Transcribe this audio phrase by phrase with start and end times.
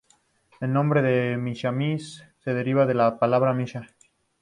[0.59, 3.85] El nombre de Misamis se deriva de la palabra Misa.